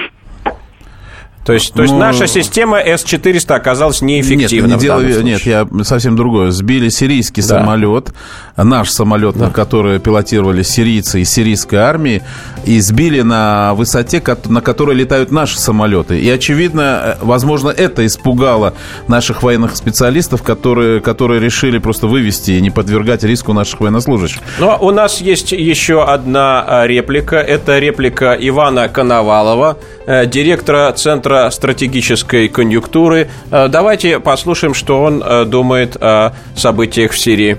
[1.45, 4.71] то есть, то есть ну, наша система С-400 оказалась неэффективной.
[4.71, 6.53] Нет, не дело, нет, я совсем другое.
[6.53, 7.49] Сбили сирийский да.
[7.61, 8.13] самолет,
[8.57, 9.47] наш самолет, да.
[9.47, 12.23] на который пилотировали сирийцы из сирийской армии,
[12.65, 16.21] и сбили на высоте, на которой летают наши самолеты.
[16.21, 18.75] И, очевидно, возможно, это испугало
[19.09, 24.41] наших военных специалистов, которые, которые решили просто вывести и не подвергать риску наших военнослужащих.
[24.61, 27.37] Но у нас есть еще одна а, реплика.
[27.37, 33.31] Это реплика Ивана Коновалова, э, директора Центра Центра стратегической конъюнктуры.
[33.51, 37.57] Э, давайте послушаем, что он э, думает о событиях в Сирии.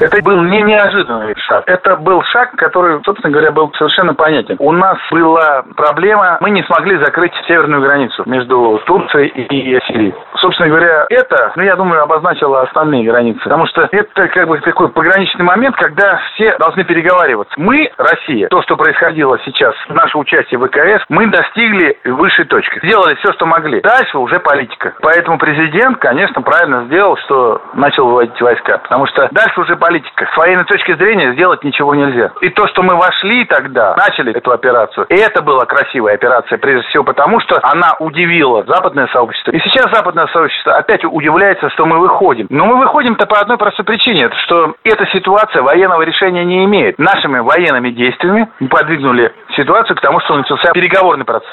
[0.00, 1.64] Это был не неожиданный шаг.
[1.66, 4.56] Это был шаг, который, собственно говоря, был совершенно понятен.
[4.58, 10.14] У нас была проблема, мы не смогли закрыть северную границу между Турцией и Сирией.
[10.36, 13.40] Собственно говоря, это, ну, я думаю, обозначило остальные границы.
[13.42, 17.54] Потому что это как бы такой пограничный момент, когда все должны переговариваться.
[17.56, 22.80] Мы, Россия, то, что происходило сейчас, наше участие в ВКС, мы достигли высшей точки.
[22.84, 23.80] Сделали все, что могли.
[23.80, 24.94] Дальше уже политика.
[25.00, 28.78] Поэтому президент, конечно, правильно сделал, что начал выводить войска.
[28.78, 30.28] Потому что дальше уже политика.
[30.32, 32.30] С военной точки зрения сделать ничего нельзя.
[32.40, 36.86] И то, что мы вошли тогда, начали эту операцию, и это была красивая операция, прежде
[36.88, 39.50] всего потому, что она удивила западное сообщество.
[39.50, 42.46] И сейчас западное сообщество опять удивляется, что мы выходим.
[42.48, 46.98] Но мы выходим-то по одной простой причине, что эта ситуация военного решения не имеет.
[46.98, 51.50] Нашими военными действиями мы подвигнули ситуацию к тому, что начался переговорный процесс.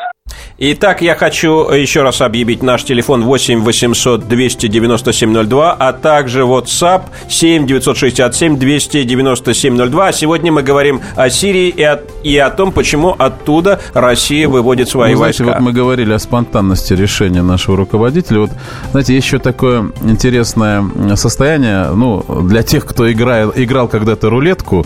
[0.57, 7.03] Итак, я хочу еще раз объявить наш телефон 8 800 297 02, а также WhatsApp
[7.29, 10.07] 7 967 297 02.
[10.07, 14.89] А сегодня мы говорим о Сирии и о, и о том, почему оттуда Россия выводит
[14.89, 15.59] свои Вы знаете, войска.
[15.59, 18.41] вот мы говорили о спонтанности решения нашего руководителя.
[18.41, 18.51] Вот,
[18.91, 20.83] знаете, еще такое интересное
[21.15, 24.85] состояние, ну, для тех, кто играл, играл когда-то рулетку,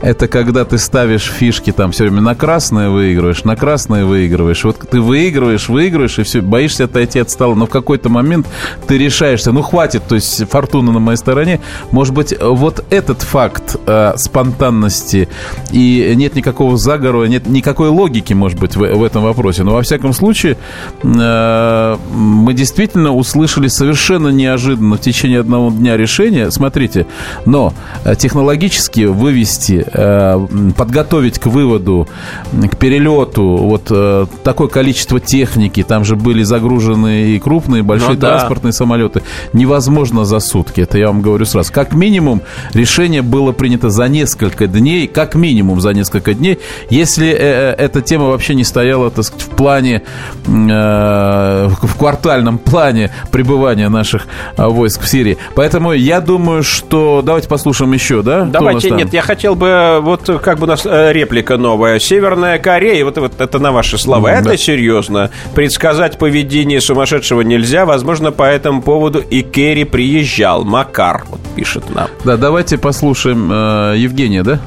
[0.00, 4.64] это когда ты ставишь фишки там все время на красное выигрываешь, на красное выигрываешь.
[4.64, 7.54] Вот ты выигрываешь, выигрываешь, и все, боишься отойти от стола.
[7.54, 8.46] Но в какой-то момент
[8.86, 11.60] ты решаешься, ну, хватит, то есть фортуна на моей стороне.
[11.90, 15.28] Может быть, вот этот факт э, спонтанности
[15.70, 19.62] и нет никакого заговора, нет никакой логики, может быть, в, в этом вопросе.
[19.62, 20.56] Но, во всяком случае,
[21.02, 26.50] э, мы действительно услышали совершенно неожиданно в течение одного дня решение.
[26.50, 27.06] Смотрите,
[27.46, 27.72] но
[28.04, 32.08] э, технологически вывести, э, подготовить к выводу,
[32.52, 38.20] к перелету вот э, такой количество техники, там же были загружены и крупные, большие ну,
[38.20, 38.76] транспортные да.
[38.76, 39.22] самолеты.
[39.52, 41.72] Невозможно за сутки, это я вам говорю сразу.
[41.72, 47.74] Как минимум, решение было принято за несколько дней, как минимум за несколько дней, если э,
[47.76, 50.02] э эта тема вообще не стояла, так сказать, в плане,
[50.46, 55.38] э, в квартальном плане пребывания наших э, войск в Сирии.
[55.54, 57.22] Поэтому я думаю, что...
[57.24, 58.44] Давайте послушаем еще, да?
[58.44, 61.98] Давайте, нет, я хотел бы, вот как бы у нас э, реплика новая.
[61.98, 65.30] Северная Корея, вот, вот это на ваши слова, mm, это да серьезно.
[65.54, 67.84] Предсказать поведение сумасшедшего нельзя.
[67.86, 70.64] Возможно, по этому поводу и Керри приезжал.
[70.64, 72.08] Макар вот пишет нам.
[72.24, 74.60] Да, давайте послушаем э, Евгения, да?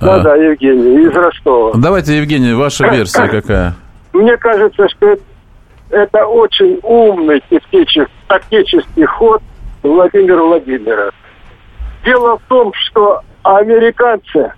[0.00, 0.20] Да, а.
[0.20, 1.72] да, Евгений, из Ростова.
[1.74, 3.74] Давайте, Евгений, ваша версия какая?
[4.12, 5.16] Мне кажется, что
[5.90, 9.42] это очень умный тактический, тактический ход
[9.82, 11.10] Владимира Владимировича.
[12.04, 14.52] Дело в том, что американцы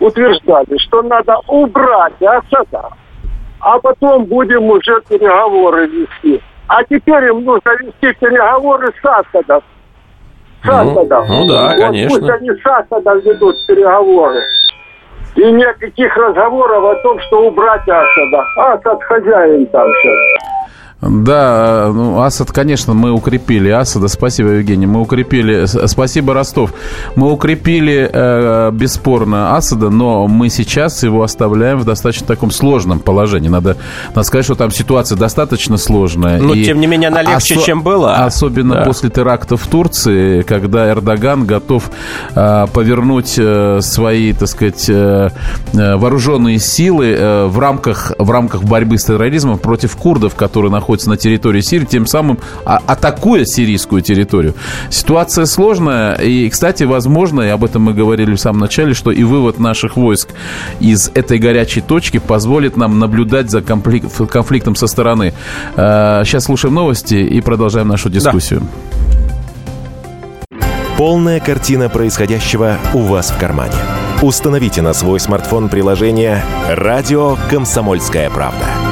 [0.00, 2.88] утверждали, что надо убрать Асада,
[3.60, 6.42] а потом будем уже переговоры вести.
[6.68, 9.62] А теперь им нужно вести переговоры с Асадом.
[10.64, 11.26] С Асадом.
[11.28, 12.18] Ну, ну да, вот конечно.
[12.18, 14.42] Пусть они с Асадом ведут переговоры.
[15.34, 18.46] И никаких разговоров о том, что убрать Асада.
[18.56, 20.61] Асад хозяин там сейчас.
[21.02, 24.06] Да, ну, Асад, конечно, мы укрепили Асада.
[24.06, 24.86] Спасибо, Евгений.
[24.86, 25.66] Мы укрепили...
[25.86, 26.72] Спасибо, Ростов.
[27.16, 33.48] Мы укрепили, э, бесспорно, Асада, но мы сейчас его оставляем в достаточно таком сложном положении.
[33.48, 33.76] Надо,
[34.14, 36.40] надо сказать, что там ситуация достаточно сложная.
[36.40, 38.24] Но, и тем не менее, она легче, осо- чем была.
[38.24, 38.84] Особенно да.
[38.84, 41.90] после теракта в Турции, когда Эрдоган готов
[42.36, 45.30] э, повернуть э, свои, так сказать, э,
[45.74, 50.91] э вооруженные силы э, в, рамках, в рамках борьбы с терроризмом против курдов, которые находятся
[50.92, 54.54] находится на территории Сирии, тем самым а, атакуя сирийскую территорию.
[54.90, 59.24] Ситуация сложная, и, кстати, возможно, и об этом мы говорили в самом начале, что и
[59.24, 60.28] вывод наших войск
[60.80, 65.32] из этой горячей точки позволит нам наблюдать за конфликтом со стороны.
[65.74, 68.60] Сейчас слушаем новости и продолжаем нашу дискуссию.
[68.60, 70.58] Да.
[70.98, 73.74] Полная картина происходящего у вас в кармане.
[74.20, 78.91] Установите на свой смартфон приложение «Радио Комсомольская правда».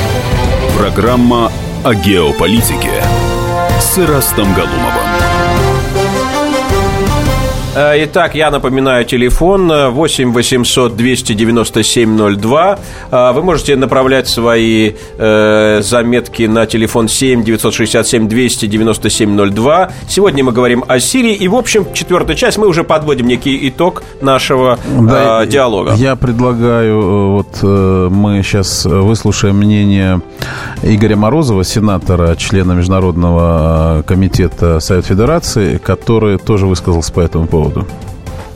[0.81, 1.51] Программа
[1.83, 3.03] о геополитике
[3.79, 5.00] с Ирастом Галумовым.
[7.73, 12.79] Э, итак, я напоминаю, телефон 8 800 297 02.
[13.33, 19.91] Вы можете направлять свои э, заметки на телефон 7 967 297 02.
[20.09, 21.33] Сегодня мы говорим о Сирии.
[21.33, 25.93] И, в общем, четвертая часть мы уже подводим некий итог нашего да, э, диалога.
[25.93, 30.19] Я предлагаю, вот мы сейчас выслушаем мнение
[30.83, 38.10] Игоря Морозова, сенатора, члена Международного комитета Совет Федерации, который тоже высказался по этому поводу поводу?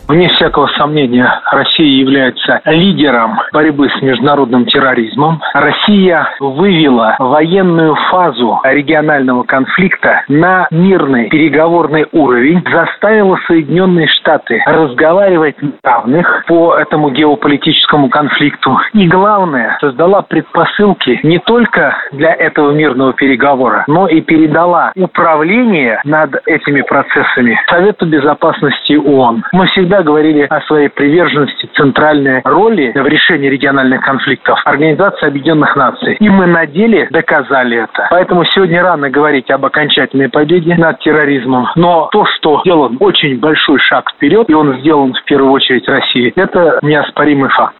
[0.08, 5.42] Вне всякого сомнения, Россия является лидером борьбы с международным терроризмом.
[5.54, 15.72] Россия вывела военную фазу регионального конфликта на мирный переговорный уровень, заставила Соединенные Штаты разговаривать на
[15.84, 18.78] равных по этому геополитическому конфликту.
[18.94, 26.36] И главное, создала предпосылки не только для этого мирного переговора, но и передала управление над
[26.46, 29.46] этими процессами Совету Безопасности ООН.
[29.52, 35.76] Мы всегда всегда говорили о своей приверженности центральной роли в решении региональных конфликтов Организации Объединенных
[35.76, 36.18] Наций.
[36.20, 38.08] И мы на деле доказали это.
[38.10, 41.68] Поэтому сегодня рано говорить об окончательной победе над терроризмом.
[41.76, 46.34] Но то, что сделан очень большой шаг вперед, и он сделан в первую очередь России,
[46.36, 47.76] это неоспоримый факт.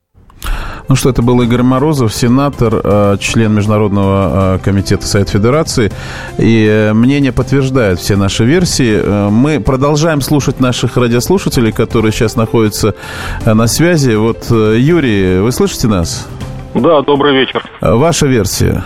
[0.88, 5.92] Ну что, это был Игорь Морозов, сенатор, э, член Международного э, комитета Совет Федерации.
[6.38, 9.30] И э, мнение подтверждает все наши версии.
[9.30, 12.94] Мы продолжаем слушать наших радиослушателей, которые сейчас находятся
[13.46, 14.16] на связи.
[14.16, 16.28] Вот, Юрий, вы слышите нас?
[16.76, 17.64] Да, добрый вечер.
[17.82, 18.84] Ваша версия?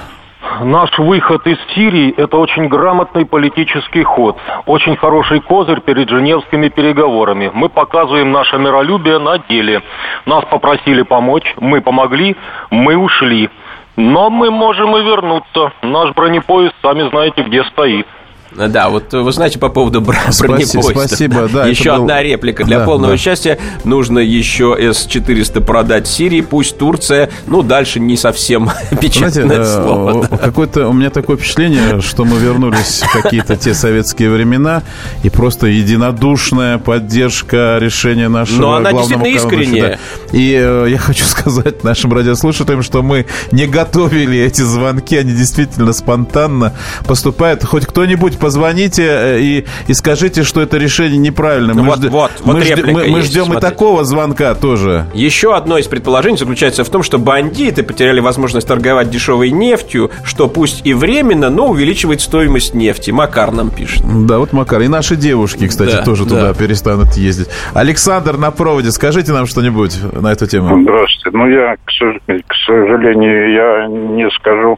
[0.61, 7.51] Наш выход из Сирии– это очень грамотный политический ход, очень хороший козырь перед женевскими переговорами.
[7.53, 9.81] Мы показываем наше миролюбие на деле.
[10.25, 12.35] Нас попросили помочь, мы помогли,
[12.69, 13.49] мы ушли.
[13.95, 15.73] Но мы можем и вернуться.
[15.81, 18.07] Наш бронепоезд, сами знаете, где стоит.
[18.55, 20.81] Да, вот вы знаете по поводу бронепоезда.
[20.81, 21.67] Спасибо, да.
[21.67, 22.23] Еще одна был...
[22.23, 22.63] реплика.
[22.63, 23.17] Для да, полного да.
[23.17, 26.41] счастья нужно еще С-400 продать Сирии.
[26.41, 28.69] Пусть Турция, ну, дальше не совсем
[29.01, 30.27] печатное знаете, э, слово.
[30.27, 30.37] Да.
[30.37, 34.81] Какое-то, у меня такое впечатление, что мы вернулись в какие-то те советские времена,
[35.23, 39.99] и просто единодушная поддержка решения нашего Но она действительно искренняя.
[40.31, 45.93] И э, я хочу сказать нашим радиослушателям, что мы не готовили эти звонки, они действительно
[45.93, 46.73] спонтанно
[47.05, 47.63] поступают.
[47.63, 51.75] Хоть кто-нибудь позвоните э, и, и скажите, что это решение неправильное.
[51.75, 52.09] Мы, вот, жд...
[52.09, 52.85] вот, вот мы, жд...
[52.85, 53.67] мы, мы ждем смотрите.
[53.67, 55.05] и такого звонка тоже.
[55.13, 60.47] Еще одно из предположений заключается в том, что бандиты потеряли возможность торговать дешевой нефтью, что
[60.47, 63.11] пусть и временно, но увеличивает стоимость нефти.
[63.11, 64.03] Макар нам пишет.
[64.25, 64.81] Да, вот Макар.
[64.81, 66.29] И наши девушки, кстати, да, тоже да.
[66.29, 67.49] туда перестанут ездить.
[67.73, 70.81] Александр на проводе, скажите нам что-нибудь на эту тему.
[70.81, 71.37] Здравствуйте.
[71.37, 74.77] Ну, я, к сожалению, я не скажу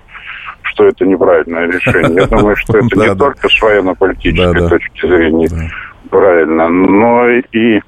[0.71, 2.21] что это неправильное решение.
[2.21, 5.71] Я думаю, что это не только с военно-политической точки зрения
[6.09, 7.81] правильно, но и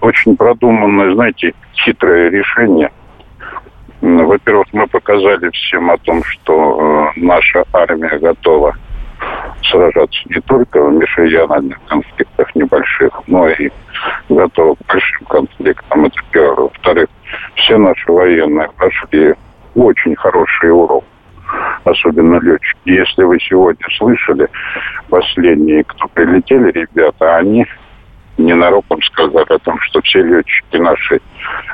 [0.00, 2.90] очень продуманное, знаете, хитрое решение.
[4.00, 8.74] Во-первых, мы показали всем о том, что э, наша армия готова
[9.70, 13.70] сражаться не только в межрегиональных конфликтах небольших, но и
[14.28, 16.06] готова к большим конфликтам.
[16.06, 16.64] Это первое.
[16.64, 17.08] Во-вторых,
[17.54, 19.34] все наши военные прошли
[19.74, 21.04] очень хороший урок
[21.84, 22.78] особенно летчики.
[22.86, 24.48] Если вы сегодня слышали,
[25.08, 27.66] последние, кто прилетели, ребята, они
[28.38, 31.20] ненароком сказали о том, что все летчики наши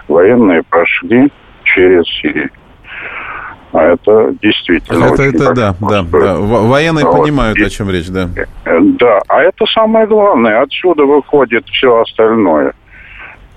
[0.08, 1.30] военные прошли
[1.64, 2.50] через Сирию.
[3.72, 6.36] А это действительно Это, это да, да, да.
[6.38, 7.18] Военные вот.
[7.18, 8.28] понимают, о чем речь, да.
[8.64, 10.62] Да, а это самое главное.
[10.62, 12.72] Отсюда выходит все остальное.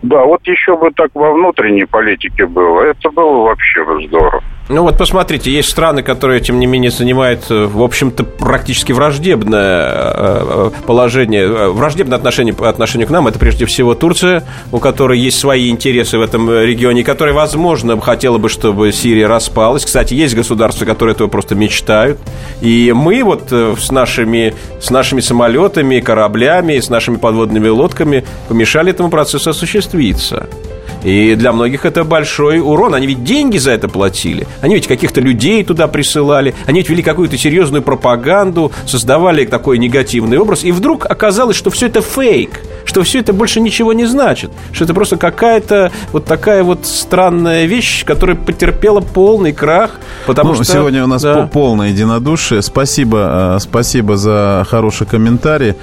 [0.02, 4.42] Да, вот еще бы так во внутренней политике было, это было вообще бы здорово.
[4.72, 9.90] Ну вот посмотрите, есть страны, которые, тем не менее, занимают, э, в общем-то, практически враждебное
[9.90, 13.28] э, э, положение, враждебное отношение по отношению к нам.
[13.28, 18.38] Это прежде всего Турция, у которой есть свои интересы в этом регионе, которая, возможно, хотела
[18.38, 19.84] бы, чтобы Сирия распалась.
[19.84, 22.20] Кстати, есть государства, которые этого просто мечтают.
[22.62, 29.10] И мы вот с нашими, с нашими самолетами, кораблями, с нашими подводными лодками помешали этому
[29.10, 30.71] процессу осуществиться осуществиться.
[31.04, 32.96] И для многих это большой урон.
[32.96, 34.48] Они ведь деньги за это платили.
[34.62, 36.54] Они ведь каких-то людей туда присылали.
[36.66, 40.64] Они ведь вели какую-то серьезную пропаганду, создавали такой негативный образ.
[40.64, 44.84] И вдруг оказалось, что все это фейк что все это больше ничего не значит, что
[44.84, 49.92] это просто какая-то вот такая вот странная вещь, которая потерпела полный крах,
[50.26, 50.66] потому ну, что...
[50.66, 51.48] Сегодня у нас да.
[51.52, 52.62] полное единодушие.
[52.62, 55.76] Спасибо, э, спасибо за хороший комментарий.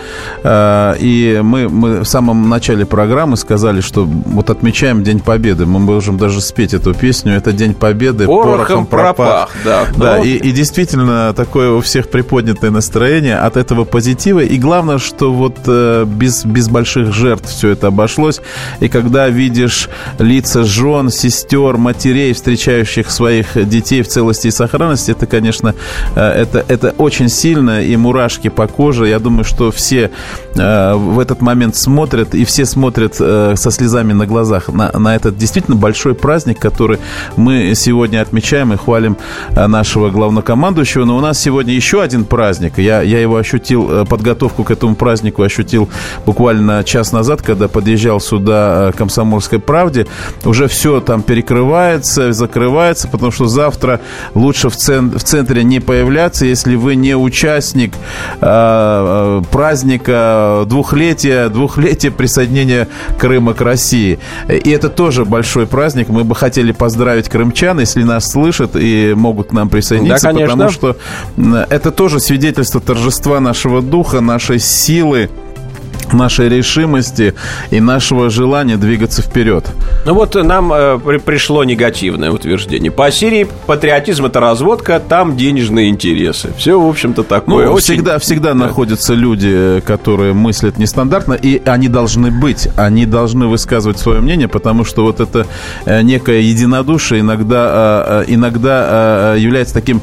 [0.43, 5.65] Э, и мы, мы в самом начале программы сказали, что вот отмечаем День Победы.
[5.65, 7.35] Мы можем даже спеть эту песню.
[7.35, 8.27] Это День Победы.
[8.27, 9.51] Порохом, порохом пропах.
[9.51, 9.57] пропах.
[9.65, 14.41] Да, да и, и действительно такое у всех приподнятое настроение от этого позитива.
[14.41, 18.41] И главное, что вот э, без, без больших больших жертв все это обошлось.
[18.81, 19.89] И когда видишь
[20.19, 25.75] лица жен, сестер, матерей, встречающих своих детей в целости и сохранности, это, конечно,
[26.15, 29.09] э, это, это очень сильно, и мурашки по коже.
[29.09, 30.11] Я думаю, что все
[30.55, 35.16] э, в этот момент смотрят, и все смотрят э, со слезами на глазах на, на
[35.16, 36.99] этот действительно большой праздник, который
[37.36, 39.16] мы сегодня отмечаем и хвалим
[39.55, 41.05] нашего главнокомандующего.
[41.05, 42.78] Но у нас сегодня еще один праздник.
[42.78, 45.88] Я, я его ощутил, подготовку к этому празднику ощутил
[46.26, 50.07] буквально час назад, когда подъезжал сюда э, «Комсомольской правде»,
[50.44, 54.01] уже все там перекрывается, закрывается, потому что завтра
[54.34, 57.94] лучше в, цен, в центре не появляться, если вы не участник
[58.40, 62.88] э, э праздника двухлетия, двухлетия присоединения
[63.18, 64.18] Крыма к России.
[64.49, 66.09] И это тоже большой праздник.
[66.09, 70.70] Мы бы хотели поздравить крымчан, если нас слышат и могут к нам присоединиться, да, потому
[70.70, 70.97] что
[71.36, 75.30] это тоже свидетельство торжества нашего духа, нашей силы
[76.13, 77.35] нашей решимости
[77.71, 79.65] и нашего желания двигаться вперед.
[80.05, 82.91] Ну вот нам э, пришло негативное утверждение.
[82.91, 86.51] По Сирии патриотизм это разводка, там денежные интересы.
[86.57, 87.67] Все, в общем-то, такое.
[87.67, 87.95] Ну, Очень...
[87.95, 88.55] всегда, всегда да.
[88.55, 94.85] находятся люди, которые мыслят нестандартно, и они должны быть, они должны высказывать свое мнение, потому
[94.85, 95.47] что вот это
[95.85, 97.69] э, некое единодушие иногда,
[98.09, 100.01] э, э, иногда является таким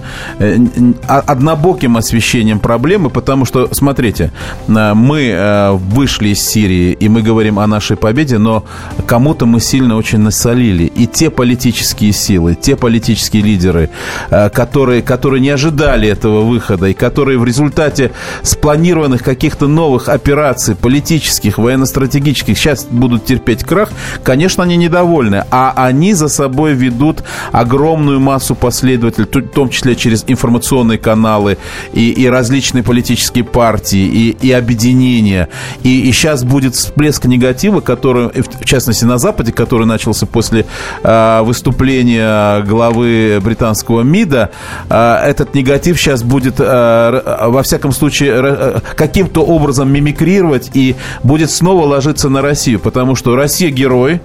[1.08, 4.32] однобоким освещением проблемы, потому что, смотрите,
[4.68, 8.65] мы вышли из Сирии, и мы говорим о нашей победе, но
[9.07, 10.83] кому-то мы сильно очень насолили.
[10.83, 13.89] И те политические силы, те политические лидеры,
[14.29, 18.11] э, которые, которые не ожидали этого выхода, и которые в результате
[18.43, 23.89] спланированных каких-то новых операций, политических, военно-стратегических, сейчас будут терпеть крах,
[24.23, 25.45] конечно, они недовольны.
[25.49, 27.23] А они за собой ведут
[27.53, 31.57] огромную массу последователей, в том числе через информационные каналы
[31.93, 35.47] и, и различные политические партии, и, и объединения.
[35.86, 40.65] И, и сейчас будет всплеск негатива, который, в частности, на Западе, который начался после
[41.03, 44.49] э, выступления главы британского МИДа.
[44.89, 51.51] Э, этот негатив сейчас будет, э, во всяком случае, э, каким-то образом мимикрировать и будет
[51.51, 54.21] снова ложиться на Россию, потому что Россия герой,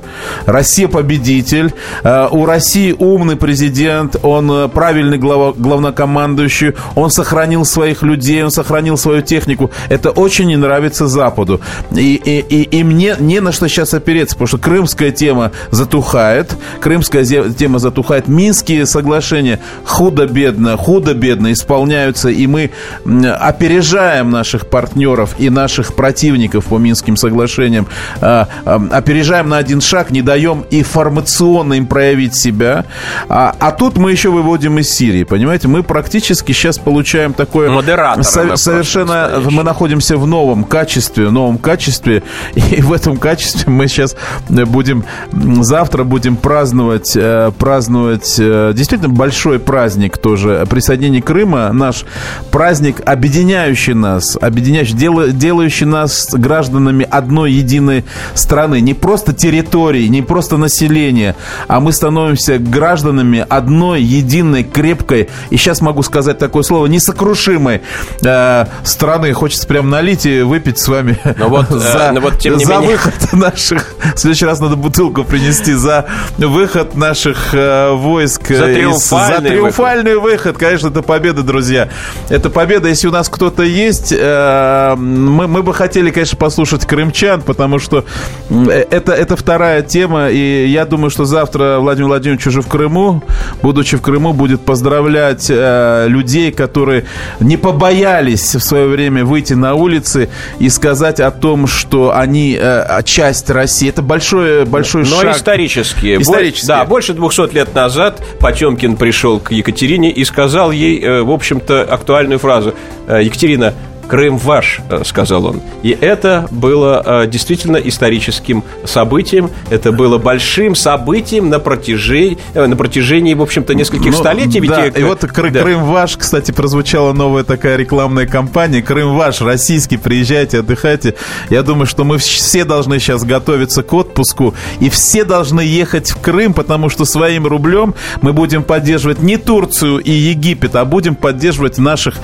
[0.46, 8.42] Россия победитель, э, у России умный президент, он правильный глава, главнокомандующий, он сохранил своих людей,
[8.42, 9.70] он сохранил свою технику.
[9.90, 11.62] Это очень не нравится Западу году.
[11.92, 16.56] И, и, и, и мне не на что сейчас опереться, потому что крымская тема затухает.
[16.80, 18.28] Крымская тема затухает.
[18.28, 22.28] Минские соглашения худо-бедно, худо-бедно исполняются.
[22.28, 22.70] И мы
[23.04, 27.86] опережаем наших партнеров и наших противников по Минским соглашениям.
[28.20, 32.84] А, а, опережаем на один шаг, не даем информационно им проявить себя.
[33.28, 35.68] А, а тут мы еще выводим из Сирии, понимаете?
[35.68, 37.70] Мы практически сейчас получаем такое...
[37.70, 38.24] Модератор.
[38.24, 39.42] Со- совершенно...
[39.50, 42.22] Мы находимся в новом качестве, новом качестве.
[42.54, 44.16] И в этом качестве мы сейчас
[44.48, 50.66] будем завтра будем праздновать, э, праздновать э, действительно большой праздник тоже.
[50.68, 52.04] Присоединение Крыма, наш
[52.50, 58.04] праздник, объединяющий нас, объединяющий, делающий нас гражданами одной единой
[58.34, 58.80] страны.
[58.80, 61.36] Не просто территории, не просто населения,
[61.68, 67.82] а мы становимся гражданами одной единой, крепкой, и сейчас могу сказать такое слово, несокрушимой
[68.24, 69.32] э, страны.
[69.32, 72.74] Хочется прям налить и выпить с вами но вот, за, но вот тем не за
[72.74, 72.90] менее...
[72.90, 73.94] выход наших...
[74.14, 76.06] В следующий раз надо бутылку принести за
[76.38, 78.48] выход наших э, войск.
[78.48, 80.30] За триумфальный, за триумфальный выход.
[80.30, 80.58] выход.
[80.58, 81.88] Конечно, это победа, друзья.
[82.28, 84.12] Это победа, если у нас кто-то есть.
[84.16, 88.04] Э, мы, мы бы хотели, конечно, послушать крымчан, потому что
[88.48, 90.28] это, это вторая тема.
[90.30, 93.22] И я думаю, что завтра Владимир Владимирович уже в Крыму,
[93.62, 97.04] будучи в Крыму, будет поздравлять э, людей, которые
[97.40, 103.02] не побоялись в свое время выйти на улицы и сказать о том, что они э,
[103.04, 103.88] часть России.
[103.88, 105.24] Это большой, большой Но шаг.
[105.24, 106.20] Но исторически.
[106.20, 106.66] Исторически.
[106.66, 111.82] Да, больше 200 лет назад Потемкин пришел к Екатерине и сказал ей, э, в общем-то,
[111.82, 112.74] актуальную фразу.
[113.08, 113.74] «Э, Екатерина,
[114.10, 115.60] Крым ваш, э, сказал он.
[115.84, 119.50] И это было э, действительно историческим событием.
[119.70, 124.60] Это было большим событием на протяжении, э, на протяжении в общем-то, нескольких ну, столетий.
[124.66, 124.98] Да, ведь...
[124.98, 125.62] и вот Кры- да.
[125.62, 128.82] Крым ваш, кстати, прозвучала новая такая рекламная кампания.
[128.82, 131.14] Крым ваш, российский, приезжайте, отдыхайте.
[131.48, 136.20] Я думаю, что мы все должны сейчас готовиться к отпуску, и все должны ехать в
[136.20, 141.78] Крым, потому что своим рублем мы будем поддерживать не Турцию и Египет, а будем поддерживать
[141.78, 142.16] наших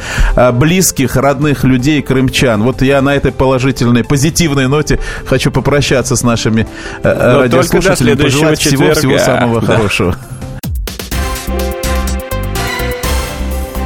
[0.53, 2.63] близких, родных людей людей, крымчан.
[2.63, 6.67] Вот я на этой положительной, позитивной ноте хочу попрощаться с нашими
[7.03, 9.77] э, Но радиослушателями, пожелать всего-всего самого да.
[9.77, 10.17] хорошего.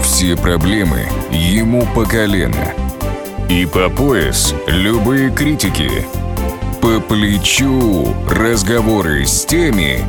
[0.03, 2.73] Все проблемы ему по колено.
[3.49, 5.91] И по пояс любые критики.
[6.81, 10.05] По плечу разговоры с теми,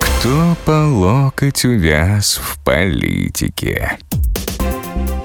[0.00, 3.98] кто по локоть увяз в политике.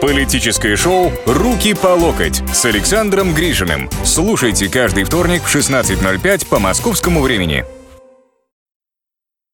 [0.00, 3.88] Политическое шоу «Руки по локоть» с Александром Грижиным.
[4.04, 7.64] Слушайте каждый вторник в 16.05 по московскому времени.